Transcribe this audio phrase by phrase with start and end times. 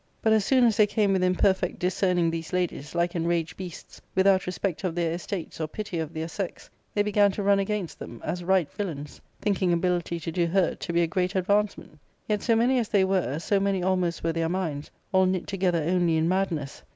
[0.23, 4.47] But, as soon as they came within perfect discerning these ladies, like enraged beasts, without
[4.47, 8.19] respect of their estates, or pity of their sex, they began to run against them,
[8.21, 12.41] // as right villains, thinking ability to do hurt to be a great' advancement; yet
[12.41, 16.17] so many as they were, so many almost were their minds, all knit together only
[16.17, 16.81] in madness.